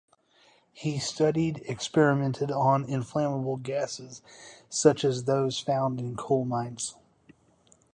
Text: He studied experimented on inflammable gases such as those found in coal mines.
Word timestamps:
He 0.73 0.97
studied 0.97 1.61
experimented 1.67 2.49
on 2.51 2.85
inflammable 2.85 3.57
gases 3.57 4.23
such 4.67 5.05
as 5.05 5.25
those 5.25 5.59
found 5.59 5.99
in 5.99 6.15
coal 6.15 6.43
mines. 6.43 6.95